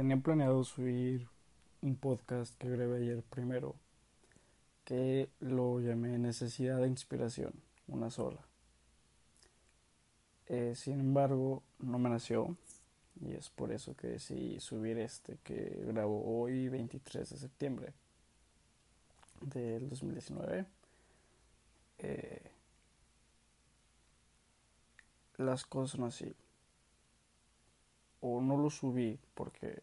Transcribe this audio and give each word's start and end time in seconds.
tenía 0.00 0.16
planeado 0.16 0.64
subir 0.64 1.28
un 1.82 1.94
podcast 1.94 2.56
que 2.56 2.70
grabé 2.70 3.02
ayer 3.02 3.22
primero, 3.22 3.74
que 4.86 5.28
lo 5.40 5.78
llamé 5.78 6.18
Necesidad 6.18 6.80
de 6.80 6.88
Inspiración, 6.88 7.52
una 7.86 8.08
sola. 8.08 8.40
Eh, 10.46 10.72
sin 10.74 11.00
embargo, 11.00 11.62
no 11.80 11.98
me 11.98 12.08
nació 12.08 12.56
y 13.20 13.32
es 13.32 13.50
por 13.50 13.72
eso 13.72 13.94
que 13.94 14.06
decidí 14.06 14.58
subir 14.58 14.96
este 14.96 15.36
que 15.44 15.84
grabo 15.88 16.24
hoy 16.24 16.70
23 16.70 17.28
de 17.28 17.36
septiembre 17.36 17.92
del 19.42 19.86
2019. 19.90 20.64
Eh, 21.98 22.50
las 25.36 25.66
cosas 25.66 25.90
son 25.90 26.04
así. 26.04 26.34
O 28.20 28.40
no 28.40 28.56
lo 28.56 28.70
subí 28.70 29.18
porque 29.34 29.82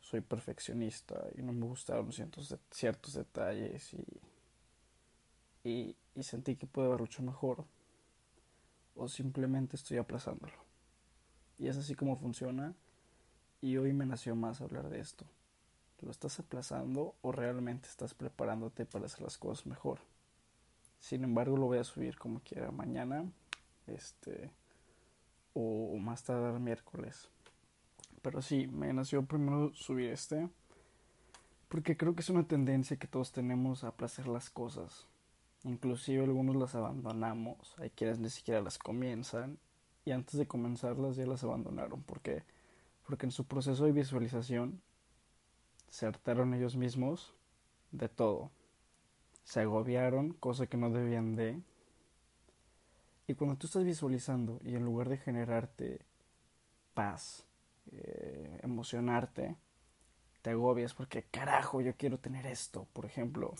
soy 0.00 0.20
perfeccionista 0.20 1.28
y 1.36 1.42
no 1.42 1.52
me 1.52 1.66
gustaron 1.66 2.12
ciertos, 2.12 2.54
ciertos 2.70 3.14
detalles 3.14 3.94
y, 5.64 5.96
y, 6.14 6.22
sentí 6.22 6.56
que 6.56 6.66
puede 6.66 6.88
haber 6.88 7.00
mucho 7.00 7.22
mejor. 7.22 7.64
O 8.94 9.08
simplemente 9.08 9.76
estoy 9.76 9.96
aplazándolo. 9.96 10.52
Y 11.58 11.68
es 11.68 11.76
así 11.76 11.94
como 11.94 12.16
funciona. 12.16 12.74
Y 13.60 13.76
hoy 13.76 13.92
me 13.92 14.04
nació 14.04 14.34
más 14.34 14.60
hablar 14.60 14.90
de 14.90 15.00
esto. 15.00 15.24
¿Lo 16.00 16.10
estás 16.10 16.40
aplazando 16.40 17.14
o 17.22 17.30
realmente 17.30 17.88
estás 17.88 18.12
preparándote 18.12 18.84
para 18.84 19.06
hacer 19.06 19.22
las 19.22 19.38
cosas 19.38 19.66
mejor? 19.66 20.00
Sin 20.98 21.22
embargo, 21.22 21.56
lo 21.56 21.66
voy 21.66 21.78
a 21.78 21.84
subir 21.84 22.18
como 22.18 22.40
quiera 22.40 22.72
mañana. 22.72 23.24
Este 23.86 24.50
o 25.54 25.96
más 25.98 26.24
tarde 26.24 26.52
el 26.52 26.60
miércoles. 26.60 27.28
Pero 28.22 28.40
sí, 28.40 28.68
me 28.68 28.92
nació 28.92 29.24
primero 29.24 29.74
subir 29.74 30.10
este. 30.10 30.48
Porque 31.68 31.96
creo 31.96 32.14
que 32.14 32.20
es 32.20 32.30
una 32.30 32.46
tendencia 32.46 32.96
que 32.96 33.08
todos 33.08 33.32
tenemos 33.32 33.82
a 33.82 33.88
aplazar 33.88 34.28
las 34.28 34.50
cosas. 34.50 35.06
Inclusive 35.64 36.24
algunos 36.24 36.56
las 36.56 36.74
abandonamos. 36.74 37.74
Hay 37.78 37.90
quienes 37.90 38.18
ni 38.18 38.30
siquiera 38.30 38.60
las 38.60 38.78
comienzan. 38.78 39.58
Y 40.04 40.12
antes 40.12 40.38
de 40.38 40.46
comenzarlas 40.46 41.16
ya 41.16 41.26
las 41.26 41.44
abandonaron. 41.44 42.02
¿Por 42.02 42.20
qué? 42.20 42.44
Porque 43.06 43.26
en 43.26 43.32
su 43.32 43.44
proceso 43.44 43.84
de 43.84 43.92
visualización 43.92 44.80
se 45.90 46.06
hartaron 46.06 46.54
ellos 46.54 46.76
mismos 46.76 47.34
de 47.90 48.08
todo. 48.08 48.50
Se 49.44 49.60
agobiaron, 49.60 50.32
cosa 50.34 50.66
que 50.66 50.76
no 50.76 50.90
debían 50.90 51.36
de. 51.36 51.60
Y 53.26 53.34
cuando 53.34 53.56
tú 53.56 53.66
estás 53.66 53.84
visualizando 53.84 54.60
y 54.64 54.74
en 54.74 54.84
lugar 54.84 55.08
de 55.08 55.18
generarte 55.18 56.00
paz, 56.94 57.46
eh, 57.90 58.60
emocionarte, 58.62 59.56
te 60.42 60.50
agobias 60.50 60.94
porque 60.94 61.24
carajo, 61.24 61.80
yo 61.80 61.94
quiero 61.96 62.18
tener 62.18 62.46
esto. 62.46 62.86
Por 62.92 63.06
ejemplo, 63.06 63.54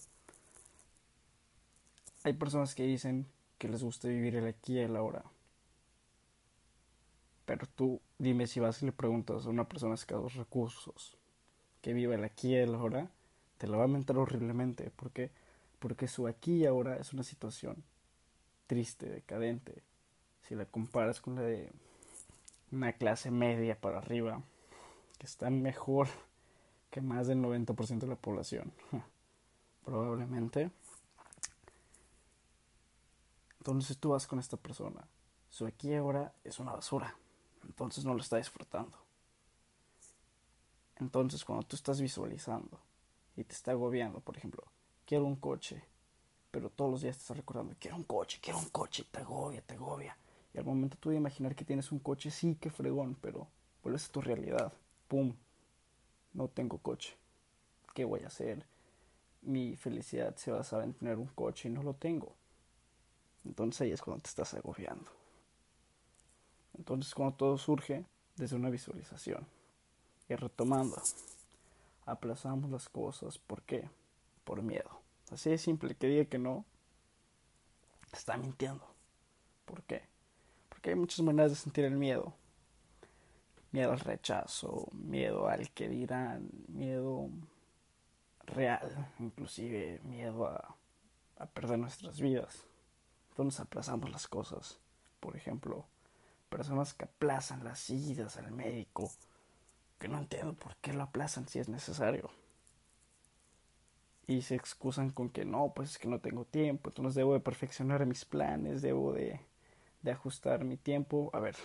hay 2.25 2.33
personas 2.35 2.75
que 2.75 2.85
dicen 2.85 3.27
que 3.59 3.69
les 3.69 3.83
gusta 3.83 4.09
vivir 4.09 4.37
el 4.37 4.47
aquí 4.47 4.75
y 4.75 4.81
el 4.81 4.97
ahora. 4.97 5.25
Pero 7.45 7.67
tú 7.67 8.01
dime 8.19 8.47
si 8.47 8.61
vas 8.61 8.83
y 8.83 8.87
le 8.87 8.93
preguntas 8.93 9.47
a 9.47 9.51
una 9.51 9.69
persona 9.69 9.95
escasos 9.95 10.35
recursos 10.35 11.17
que 11.81 11.93
vive 11.93 12.15
el 12.15 12.25
aquí 12.25 12.51
y 12.51 12.57
el 12.57 12.75
ahora, 12.75 13.11
te 13.59 13.67
lo 13.67 13.79
va 13.79 13.85
a 13.85 13.89
mentar 13.89 14.17
horriblemente. 14.19 14.91
Porque 14.91 16.09
su 16.09 16.27
aquí 16.29 16.59
y 16.59 16.67
ahora 16.67 16.97
es 16.97 17.13
una 17.13 17.25
situación 17.25 17.83
triste, 18.67 19.09
decadente, 19.11 19.83
si 20.41 20.55
la 20.55 20.65
comparas 20.65 21.21
con 21.21 21.35
la 21.35 21.43
de 21.43 21.71
una 22.73 22.93
clase 22.95 23.31
media 23.31 23.81
para 23.81 23.99
arriba, 23.99 24.43
que 25.19 25.27
está 25.27 25.51
mejor 25.51 26.09
que 26.91 27.01
más 27.01 27.27
del 27.27 27.39
90% 27.39 28.01
de 28.01 28.07
la 28.07 28.17
población, 28.17 28.73
probablemente. 29.85 30.71
Entonces 33.59 33.97
tú 33.99 34.11
vas 34.11 34.27
con 34.27 34.39
esta 34.39 34.57
persona, 34.57 35.07
su 35.49 35.67
aquí 35.67 35.95
ahora 35.95 36.33
es 36.43 36.59
una 36.59 36.73
basura, 36.73 37.17
entonces 37.65 38.05
no 38.05 38.15
lo 38.15 38.21
está 38.21 38.39
disfrutando. 38.39 38.99
Entonces 40.97 41.45
cuando 41.45 41.67
tú 41.67 41.77
estás 41.77 42.01
visualizando 42.01 42.79
y 43.37 43.45
te 43.45 43.55
está 43.55 43.73
agobiando, 43.73 44.21
por 44.21 44.37
ejemplo, 44.37 44.65
quiero 45.05 45.25
un 45.25 45.37
coche, 45.37 45.85
pero 46.51 46.71
todos 46.71 46.91
los 46.91 47.03
días 47.03 47.17
te 47.17 47.23
estás 47.23 47.37
recordando, 47.37 47.75
quiero 47.79 47.97
un 47.97 48.05
coche, 48.05 48.39
quiero 48.43 48.59
un 48.59 48.69
coche, 48.71 49.05
te 49.11 49.21
agobia, 49.21 49.63
te 49.63 49.75
agobia. 49.75 50.17
Y 50.55 50.59
al 50.59 50.65
momento 50.65 50.97
tú 50.99 51.11
de 51.11 51.17
imaginar 51.17 51.55
que 51.55 51.65
tienes 51.65 51.93
un 51.93 51.99
coche, 51.99 52.31
sí, 52.31 52.57
qué 52.61 52.71
fregón, 52.71 53.17
pero 53.21 53.49
vuelves 53.83 54.09
a 54.09 54.13
tu 54.13 54.21
realidad. 54.21 54.73
¡Pum! 55.09 55.35
No 56.35 56.49
tengo 56.49 56.79
coche. 56.79 57.17
¿Qué 57.95 58.05
voy 58.05 58.21
a 58.23 58.29
hacer? 58.29 58.65
Mi 59.43 59.77
felicidad 59.77 60.37
se 60.37 60.51
basaba 60.51 60.85
en 60.85 60.95
tener 60.95 61.19
un 61.19 61.27
coche 61.27 61.69
y 61.69 61.73
no 61.73 61.83
lo 61.83 61.95
tengo. 61.95 62.35
Entonces 63.45 63.83
ahí 63.83 63.93
es 63.93 64.03
cuando 64.03 64.23
te 64.23 64.29
estás 64.29 64.55
agobiando. 64.55 65.11
Entonces 66.79 67.15
cuando 67.15 67.37
todo 67.37 67.59
surge 67.59 68.05
desde 68.37 68.57
una 68.57 68.71
visualización. 68.71 69.47
Y 70.29 70.35
retomando, 70.35 71.03
aplazamos 72.07 72.71
las 72.71 72.89
cosas. 72.89 73.39
¿Por 73.39 73.63
qué? 73.63 73.89
Por 74.45 74.63
miedo. 74.63 74.91
Así 75.31 75.51
de 75.51 75.59
simple, 75.59 75.95
que 75.95 76.07
diga 76.07 76.25
que 76.27 76.39
no, 76.39 76.65
está 78.13 78.37
mintiendo. 78.37 78.87
¿Por 79.65 79.83
qué? 79.83 80.03
Porque 80.83 80.91
hay 80.91 80.97
muchas 80.97 81.21
maneras 81.21 81.53
de 81.53 81.57
sentir 81.57 81.85
el 81.85 81.95
miedo. 81.95 82.35
Miedo 83.71 83.93
al 83.93 84.01
rechazo, 84.01 84.89
miedo 84.91 85.47
al 85.47 85.71
que 85.71 85.89
dirán, 85.89 86.51
miedo 86.67 87.31
real, 88.47 89.13
inclusive 89.21 90.01
miedo 90.03 90.49
a, 90.49 90.75
a 91.39 91.47
perder 91.47 91.79
nuestras 91.79 92.21
vidas. 92.21 92.65
Entonces 93.29 93.61
aplazamos 93.61 94.11
las 94.11 94.27
cosas. 94.27 94.81
Por 95.21 95.37
ejemplo, 95.37 95.87
personas 96.49 96.95
que 96.95 97.05
aplazan 97.05 97.63
las 97.63 97.89
idas 97.89 98.37
al 98.37 98.51
médico, 98.51 99.09
que 100.01 100.09
no 100.09 100.19
entiendo 100.19 100.55
por 100.55 100.75
qué 100.79 100.93
lo 100.95 101.05
aplazan 101.05 101.47
si 101.47 101.61
es 101.61 101.69
necesario 101.69 102.29
y 104.27 104.43
se 104.43 104.57
excusan 104.57 105.11
con 105.11 105.31
que 105.31 105.45
no, 105.45 105.73
pues 105.77 105.91
es 105.91 105.99
que 105.99 106.09
no 106.09 106.19
tengo 106.19 106.45
tiempo, 106.45 106.91
entonces 106.91 107.15
debo 107.15 107.35
de 107.35 107.41
perfeccionar 107.41 108.05
mis 108.05 108.25
planes, 108.25 108.83
debo 108.83 109.13
de, 109.13 109.41
de 110.03 110.11
ajustar 110.11 110.65
mi 110.65 110.77
tiempo. 110.77 111.31
A 111.33 111.41
ver, 111.41 111.57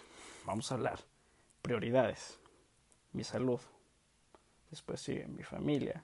vamos 0.46 0.72
a 0.72 0.76
hablar. 0.76 1.00
Prioridades. 1.62 2.40
Mi 3.14 3.24
salud. 3.24 3.60
Después 4.70 5.02
sigue 5.02 5.28
mi 5.28 5.44
familia. 5.44 6.04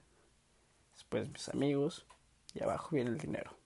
Después 0.92 1.28
mis 1.30 1.48
amigos. 1.48 2.06
Y 2.54 2.62
abajo 2.62 2.90
viene 2.92 3.10
el 3.10 3.18
dinero. 3.18 3.56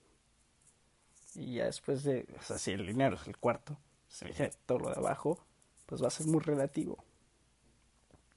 Y 1.35 1.55
ya 1.55 1.65
después 1.65 2.03
de, 2.03 2.27
o 2.39 2.41
sea, 2.41 2.57
si 2.57 2.71
el 2.71 2.87
dinero 2.87 3.15
es 3.15 3.27
el 3.27 3.37
cuarto, 3.37 3.77
se 4.07 4.51
todo 4.65 4.79
lo 4.79 4.89
de 4.89 4.95
abajo, 4.95 5.37
pues 5.85 6.01
va 6.01 6.07
a 6.07 6.11
ser 6.11 6.25
muy 6.27 6.39
relativo. 6.39 7.03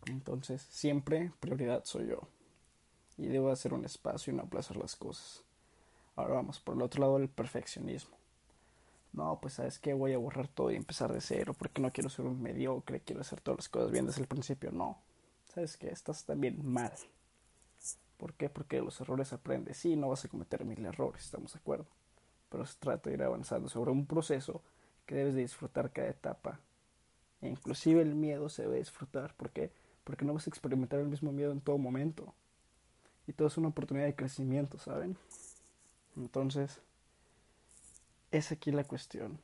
Entonces, 0.07 0.63
siempre 0.63 1.33
prioridad 1.41 1.85
soy 1.85 2.09
yo 2.09 2.29
y 3.17 3.29
debo 3.29 3.51
hacer 3.51 3.73
un 3.73 3.85
espacio 3.85 4.33
y 4.33 4.37
no 4.37 4.43
aplazar 4.43 4.77
las 4.77 4.97
cosas. 4.97 5.45
Ahora 6.17 6.35
vamos, 6.35 6.61
por 6.61 6.77
el 6.77 6.83
otro 6.83 7.01
lado 7.01 7.17
el 7.17 7.29
perfeccionismo. 7.29 8.17
No, 9.13 9.39
pues 9.41 9.55
sabes 9.55 9.79
que 9.79 9.93
voy 9.93 10.15
a 10.15 10.19
borrar 10.19 10.49
todo 10.49 10.71
y 10.71 10.77
empezar 10.77 11.13
de 11.13 11.21
cero 11.21 11.55
porque 11.57 11.83
no 11.83 11.93
quiero 11.93 12.09
ser 12.09 12.25
un 12.25 12.41
mediocre, 12.41 13.01
quiero 13.01 13.21
hacer 13.21 13.41
todas 13.41 13.59
las 13.59 13.69
cosas 13.69 13.91
bien 13.91 14.07
desde 14.07 14.23
el 14.23 14.27
principio. 14.27 14.73
No, 14.73 14.99
sabes 15.53 15.77
que 15.77 15.91
estás 15.91 16.25
también 16.25 16.65
mal. 16.65 16.93
¿Por 18.17 18.35
qué? 18.35 18.49
Porque 18.49 18.81
los 18.81 19.01
errores 19.01 19.33
aprendes. 19.33 19.77
Sí, 19.77 19.97
no 19.97 20.09
vas 20.09 20.25
a 20.25 20.29
cometer 20.29 20.65
mil 20.65 20.85
errores, 20.85 21.25
estamos 21.25 21.53
de 21.53 21.59
acuerdo. 21.59 21.87
Pero 22.49 22.65
se 22.65 22.79
trata 22.79 23.11
de 23.11 23.17
ir 23.17 23.23
avanzando 23.23 23.69
sobre 23.69 23.91
un 23.91 24.07
proceso 24.07 24.63
que 25.07 25.17
debes 25.17 25.35
de 25.35 25.43
disfrutar 25.43 25.91
cada 25.91 26.09
etapa. 26.09 26.61
E 27.41 27.49
inclusive 27.49 28.01
el 28.01 28.15
miedo 28.15 28.49
se 28.49 28.63
debe 28.63 28.79
disfrutar. 28.79 29.35
¿Por 29.35 29.51
qué? 29.51 29.73
Porque 30.05 30.25
no 30.25 30.35
vas 30.35 30.47
a 30.47 30.51
experimentar 30.51 31.01
el 31.01 31.09
mismo 31.09 31.33
miedo 31.33 31.53
en 31.53 31.61
todo 31.61 31.79
momento 31.79 32.35
y 33.27 33.33
todo 33.33 33.49
es 33.49 33.57
una 33.57 33.69
oportunidad 33.69 34.07
de 34.07 34.15
crecimiento, 34.15 34.79
¿saben? 34.79 35.17
Entonces, 36.17 36.81
es 38.33 38.51
aquí 38.51 38.73
la 38.73 38.85
cuestión. 38.85 39.39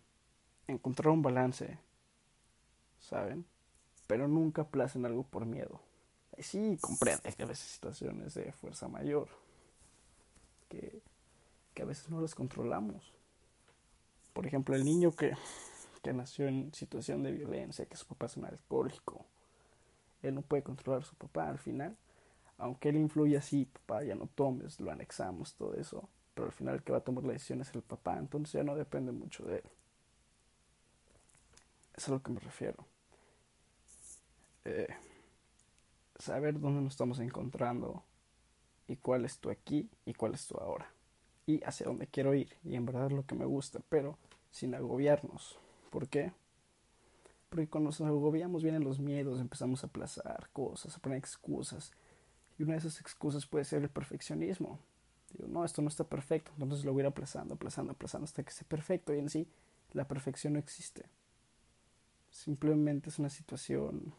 Encontrar 0.67 1.11
un 1.11 1.23
balance, 1.23 1.79
¿saben? 2.99 3.47
Pero 4.07 4.27
nunca 4.27 4.63
aplacen 4.63 5.07
algo 5.07 5.23
por 5.23 5.47
miedo. 5.47 5.81
sí 6.39 6.77
comprende 6.81 7.33
que 7.33 7.43
a 7.43 7.47
veces 7.47 7.69
situaciones 7.69 8.35
de 8.35 8.53
fuerza 8.53 8.89
mayor, 8.89 9.29
que, 10.69 11.03
que 11.75 11.83
a 11.83 11.85
veces 11.85 12.11
no 12.11 12.21
las 12.21 12.35
controlamos. 12.35 13.13
Por 14.33 14.47
ejemplo, 14.47 14.75
el 14.75 14.85
niño 14.85 15.13
que, 15.13 15.35
que 16.03 16.13
nació 16.13 16.49
en 16.49 16.73
situación 16.75 17.23
de 17.23 17.33
violencia, 17.33 17.87
que 17.87 17.97
su 17.97 18.07
papá 18.07 18.27
es 18.27 18.37
un 18.37 18.47
alcohólico, 18.47 19.27
él 20.23 20.35
no 20.35 20.43
puede 20.43 20.63
controlar 20.63 21.03
a 21.03 21.07
su 21.07 21.15
papá 21.15 21.49
al 21.49 21.59
final. 21.59 21.97
Aunque 22.57 22.89
él 22.89 22.97
influye 22.97 23.37
así, 23.37 23.67
papá, 23.67 24.03
ya 24.03 24.15
no 24.15 24.27
tomes, 24.27 24.81
lo 24.81 24.91
anexamos, 24.91 25.55
todo 25.55 25.75
eso. 25.75 26.09
Pero 26.39 26.47
al 26.47 26.53
final 26.53 26.77
el 26.77 26.85
que 26.85 26.93
va 26.93 26.99
a 26.99 27.05
tomar 27.05 27.25
la 27.25 27.33
decisión 27.33 27.61
es 27.63 27.75
el 27.75 27.83
papá, 27.83 28.17
entonces 28.17 28.53
ya 28.53 28.63
no 28.63 28.77
depende 28.77 29.11
mucho 29.11 29.45
de 29.45 29.57
él. 29.57 29.65
Eso 31.97 32.05
es 32.05 32.09
a 32.11 32.13
lo 32.13 32.23
que 32.23 32.31
me 32.31 32.39
refiero. 32.39 32.87
Eh, 34.65 34.87
saber 36.17 36.61
dónde 36.61 36.81
nos 36.81 36.93
estamos 36.93 37.19
encontrando 37.19 38.05
y 38.87 38.95
cuál 38.95 39.25
es 39.25 39.41
tu 39.41 39.51
aquí 39.51 39.91
y 40.07 40.15
cuál 40.15 40.35
es 40.35 40.47
tu 40.47 40.57
ahora. 40.59 40.89
Y 41.45 41.61
hacia 41.65 41.87
dónde 41.87 42.07
quiero 42.07 42.33
ir. 42.35 42.57
Y 42.63 42.77
en 42.77 42.87
verdad 42.87 43.07
es 43.07 43.13
lo 43.15 43.27
que 43.27 43.35
me 43.35 43.45
gusta, 43.45 43.81
pero 43.89 44.17
sin 44.53 44.77
agobiarnos. 44.77 45.59
¿Por 45.91 46.07
qué? 46.07 46.31
Porque 47.49 47.67
cuando 47.67 47.89
nos 47.89 48.01
agobiamos 48.01 48.63
vienen 48.63 48.85
los 48.85 49.01
miedos, 49.01 49.41
empezamos 49.41 49.83
a 49.83 49.89
aplazar 49.89 50.51
cosas, 50.53 50.95
a 50.95 51.01
poner 51.01 51.19
excusas. 51.19 51.91
Y 52.61 52.63
una 52.63 52.75
de 52.75 52.79
esas 52.79 53.01
excusas 53.01 53.45
puede 53.45 53.65
ser 53.65 53.83
el 53.83 53.91
perfeccionismo. 53.91 54.79
Digo, 55.33 55.49
no, 55.49 55.65
esto 55.65 55.83
no 55.83 55.89
está 55.89 56.05
perfecto, 56.05 56.53
entonces 56.59 56.85
lo 56.85 56.93
voy 56.93 57.01
a 57.01 57.05
ir 57.05 57.09
aplazando, 57.09 57.55
aplazando, 57.55 57.93
aplazando 57.93 58.25
hasta 58.25 58.43
que 58.43 58.51
esté 58.51 58.65
perfecto. 58.65 59.15
Y 59.15 59.19
en 59.19 59.29
sí, 59.29 59.47
la 59.93 60.07
perfección 60.07 60.55
no 60.55 60.59
existe. 60.59 61.07
Simplemente 62.31 63.11
es 63.11 63.19
una 63.19 63.31
situación 63.31 64.13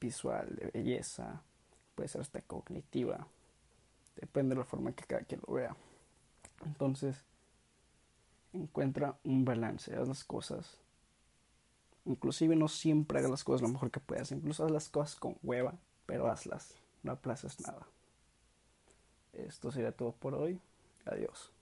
visual, 0.00 0.54
de 0.56 0.70
belleza, 0.72 1.42
puede 1.94 2.08
ser 2.08 2.20
hasta 2.20 2.42
cognitiva. 2.42 3.26
Depende 4.16 4.54
de 4.54 4.60
la 4.60 4.66
forma 4.66 4.92
que 4.92 5.04
cada 5.04 5.22
quien 5.22 5.40
lo 5.46 5.54
vea. 5.54 5.76
Entonces, 6.64 7.24
encuentra 8.52 9.18
un 9.24 9.44
balance, 9.44 9.94
haz 9.96 10.08
las 10.08 10.24
cosas 10.24 10.78
Inclusive 12.06 12.54
no 12.54 12.68
siempre 12.68 13.18
hagas 13.18 13.30
las 13.30 13.44
cosas 13.44 13.62
lo 13.62 13.68
mejor 13.68 13.90
que 13.90 14.00
puedas. 14.00 14.30
Incluso 14.30 14.64
haz 14.64 14.70
las 14.70 14.88
cosas 14.88 15.16
con 15.16 15.36
hueva, 15.42 15.74
pero 16.06 16.30
hazlas. 16.30 16.74
No 17.02 17.12
aplaces 17.12 17.60
nada. 17.60 17.86
Esto 19.36 19.70
sería 19.70 19.92
todo 19.92 20.12
por 20.12 20.34
hoy. 20.34 20.60
Adiós. 21.06 21.53